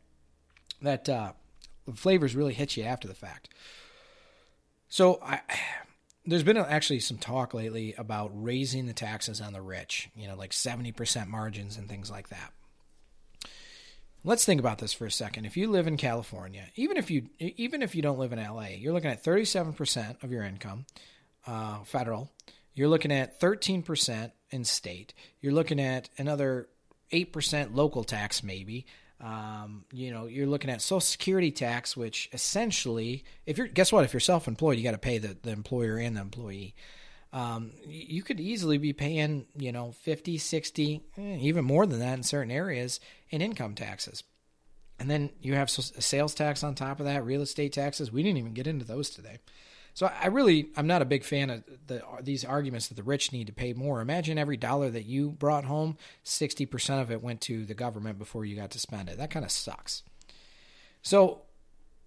that 0.81 1.09
uh, 1.09 1.33
flavors 1.95 2.37
really 2.37 2.55
hit 2.55 2.77
you 2.77 2.85
after 2.85 3.09
the 3.09 3.15
fact. 3.15 3.49
So 4.89 5.19
I, 5.23 5.41
there's 6.25 6.45
been 6.45 6.57
actually 6.57 7.01
some 7.01 7.19
talk 7.19 7.53
lately 7.53 7.95
about 7.99 8.31
raising 8.33 8.87
the 8.87 8.93
taxes 8.93 9.41
on 9.41 9.53
the 9.53 9.61
rich. 9.61 10.09
You 10.15 10.29
know, 10.29 10.37
like 10.37 10.53
seventy 10.53 10.93
percent 10.93 11.29
margins 11.29 11.77
and 11.77 11.89
things 11.89 12.11
like 12.11 12.29
that. 12.29 12.53
Let's 14.25 14.45
think 14.45 14.61
about 14.61 14.79
this 14.79 14.93
for 14.93 15.05
a 15.05 15.11
second. 15.11 15.47
If 15.47 15.57
you 15.57 15.69
live 15.69 15.89
in 15.89 15.97
California, 15.97 16.69
even 16.77 16.97
if 16.97 17.11
you 17.11 17.29
even 17.41 17.83
if 17.83 17.97
you 17.97 18.03
don't 18.03 18.21
live 18.21 18.33
in 18.33 18.39
LA, 18.39 18.69
you're 18.79 18.93
looking 18.93 19.11
at 19.11 19.25
37% 19.25 20.23
of 20.23 20.31
your 20.31 20.45
income 20.45 20.87
uh, 21.45 21.83
federal. 21.83 22.31
You're 22.73 22.89
looking 22.89 23.13
at 23.13 23.41
13% 23.41 24.31
in 24.51 24.65
state. 24.65 25.13
You're 25.41 25.53
looking 25.53 25.81
at 25.81 26.09
another 26.17 26.69
8% 27.13 27.75
local 27.75 28.05
tax, 28.05 28.43
maybe. 28.43 28.87
Um, 29.21 29.85
you 29.93 30.11
know, 30.11 30.27
you're 30.27 30.49
looking 30.49 30.71
at 30.71 30.83
Social 30.83 31.01
Security 31.01 31.53
tax, 31.53 31.97
which 31.97 32.29
essentially, 32.33 33.25
if 33.47 33.57
you're, 33.57 33.69
guess 33.69 33.93
what? 33.93 34.05
If 34.05 34.13
you're 34.13 34.21
self 34.21 34.49
employed, 34.49 34.79
you 34.79 34.85
got 34.85 34.93
to 34.93 34.99
pay 34.99 35.19
the, 35.19 35.37
the 35.43 35.51
employer 35.51 35.97
and 35.97 36.17
the 36.17 36.21
employee. 36.21 36.75
Um, 37.33 37.71
you 37.87 38.23
could 38.23 38.41
easily 38.41 38.79
be 38.79 38.93
paying, 38.93 39.47
you 39.57 39.73
know, 39.73 39.93
50, 39.93 40.37
60, 40.39 41.03
eh, 41.17 41.37
even 41.41 41.65
more 41.65 41.87
than 41.87 42.01
that 42.01 42.15
in 42.15 42.23
certain 42.23 42.51
areas 42.51 43.01
in 43.31 43.41
income 43.41 43.75
taxes. 43.75 44.23
And 44.99 45.11
then 45.11 45.31
you 45.41 45.55
have 45.55 45.71
sales 45.71 46.35
tax 46.35 46.63
on 46.63 46.75
top 46.75 47.01
of 47.01 47.07
that, 47.07 47.25
real 47.25 47.41
estate 47.41 47.73
taxes. 47.73 48.13
We 48.13 48.23
didn't 48.23 48.39
even 48.39 48.53
get 48.53 48.67
into 48.67 48.85
those 48.85 49.09
today. 49.09 49.39
So 49.95 50.11
I 50.21 50.29
really, 50.29 50.71
I'm 50.77 50.87
not 50.87 51.03
a 51.03 51.07
big 51.07 51.23
fan 51.23 51.51
of 51.51 51.65
the, 51.87 52.03
these 52.23 52.45
arguments 52.45 52.89
that 52.89 52.95
the 52.95 53.03
rich 53.03 53.33
need 53.33 53.49
to 53.49 53.53
pay 53.53 53.75
more. 53.75 54.01
Imagine 54.01 54.39
every 54.39 54.57
dollar 54.57 54.89
that 54.91 55.05
you 55.05 55.31
brought 55.31 55.65
home, 55.65 55.99
60% 56.25 57.03
of 57.03 57.11
it 57.11 57.23
went 57.23 57.43
to 57.43 57.65
the 57.65 57.75
government 57.75 58.19
before 58.19 58.45
you 58.45 58.57
got 58.57 58.71
to 58.71 58.79
spend 58.79 59.11
it. 59.11 59.19
That 59.19 59.31
kind 59.31 59.45
of 59.45 59.51
sucks. 59.51 60.03
So 61.03 61.43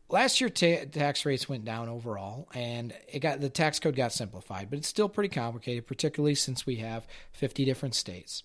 last 0.09 0.41
year 0.41 0.49
ta- 0.49 0.85
tax 0.91 1.25
rates 1.25 1.47
went 1.47 1.63
down 1.63 1.87
overall 1.87 2.47
and 2.53 2.93
it 3.07 3.19
got 3.19 3.39
the 3.39 3.49
tax 3.49 3.79
code 3.79 3.95
got 3.95 4.11
simplified, 4.11 4.69
but 4.69 4.79
it's 4.79 4.87
still 4.87 5.09
pretty 5.09 5.29
complicated, 5.29 5.85
particularly 5.85 6.35
since 6.35 6.65
we 6.65 6.77
have 6.77 7.07
50 7.33 7.65
different 7.65 7.93
states. 7.93 8.43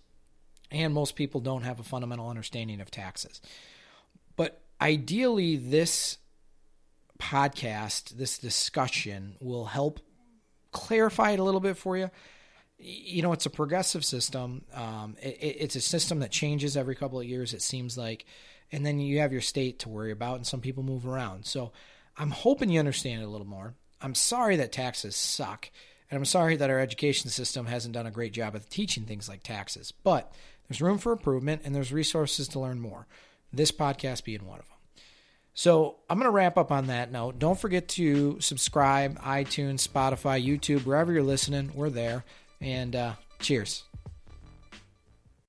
And 0.70 0.92
most 0.92 1.16
people 1.16 1.40
don't 1.40 1.62
have 1.62 1.80
a 1.80 1.84
fundamental 1.84 2.28
understanding 2.28 2.80
of 2.80 2.90
taxes. 2.90 3.40
But 4.36 4.60
ideally 4.80 5.56
this 5.56 6.18
podcast, 7.20 8.16
this 8.16 8.38
discussion 8.38 9.36
will 9.40 9.66
help 9.66 10.00
clarify 10.72 11.32
it 11.32 11.38
a 11.38 11.44
little 11.44 11.60
bit 11.60 11.76
for 11.76 11.96
you. 11.96 12.10
You 12.78 13.22
know, 13.22 13.32
it's 13.32 13.46
a 13.46 13.50
progressive 13.50 14.04
system. 14.04 14.64
Um, 14.74 15.16
it, 15.22 15.38
it's 15.40 15.76
a 15.76 15.80
system 15.80 16.20
that 16.20 16.30
changes 16.30 16.76
every 16.76 16.94
couple 16.94 17.20
of 17.20 17.26
years, 17.26 17.52
it 17.52 17.62
seems 17.62 17.98
like. 17.98 18.24
And 18.72 18.86
then 18.86 18.98
you 18.98 19.18
have 19.20 19.32
your 19.32 19.40
state 19.40 19.80
to 19.80 19.88
worry 19.88 20.12
about, 20.12 20.36
and 20.36 20.46
some 20.46 20.60
people 20.60 20.82
move 20.82 21.06
around. 21.06 21.44
So 21.44 21.72
I'm 22.16 22.30
hoping 22.30 22.70
you 22.70 22.78
understand 22.78 23.22
it 23.22 23.26
a 23.26 23.28
little 23.28 23.46
more. 23.46 23.74
I'm 24.00 24.14
sorry 24.14 24.56
that 24.56 24.72
taxes 24.72 25.14
suck. 25.14 25.70
And 26.10 26.16
I'm 26.16 26.24
sorry 26.24 26.56
that 26.56 26.70
our 26.70 26.80
education 26.80 27.30
system 27.30 27.66
hasn't 27.66 27.94
done 27.94 28.06
a 28.06 28.10
great 28.10 28.32
job 28.32 28.54
of 28.54 28.68
teaching 28.68 29.04
things 29.04 29.28
like 29.28 29.42
taxes. 29.42 29.92
But 29.92 30.32
there's 30.68 30.80
room 30.80 30.98
for 30.98 31.12
improvement, 31.12 31.62
and 31.64 31.74
there's 31.74 31.92
resources 31.92 32.48
to 32.48 32.60
learn 32.60 32.80
more. 32.80 33.06
This 33.52 33.72
podcast 33.72 34.24
being 34.24 34.46
one 34.46 34.58
of 34.58 34.66
them. 34.66 34.79
So 35.54 35.96
I'm 36.08 36.18
going 36.18 36.30
to 36.30 36.34
wrap 36.34 36.56
up 36.56 36.70
on 36.72 36.86
that 36.86 37.12
note. 37.12 37.38
Don't 37.38 37.58
forget 37.58 37.88
to 37.88 38.40
subscribe, 38.40 39.20
iTunes, 39.20 39.86
Spotify, 39.86 40.44
YouTube, 40.44 40.86
wherever 40.86 41.12
you're 41.12 41.22
listening. 41.22 41.72
We're 41.74 41.90
there. 41.90 42.24
And 42.60 42.94
uh, 42.94 43.12
cheers. 43.40 43.84